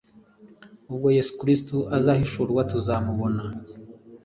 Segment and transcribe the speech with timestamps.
[0.91, 3.43] ubwo yesu kristo azahishurwa ttuzamubona